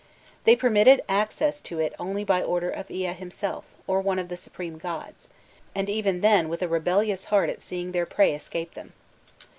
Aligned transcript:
They 0.45 0.55
permitted 0.55 1.03
access 1.07 1.61
to 1.61 1.77
it 1.77 1.93
only 1.99 2.23
by 2.23 2.41
order 2.41 2.71
of 2.71 2.89
Ea 2.89 3.13
himself, 3.13 3.65
or 3.85 4.01
one 4.01 4.17
of 4.17 4.29
the 4.29 4.35
supreme 4.35 4.79
gods, 4.79 5.27
and 5.75 5.89
even 5.91 6.21
then 6.21 6.49
with 6.49 6.63
a 6.63 6.67
rebellious 6.67 7.25
heart 7.25 7.51
at 7.51 7.61
seeing 7.61 7.91
their 7.91 8.07
prey 8.07 8.33
escape 8.33 8.73
them. 8.73 8.93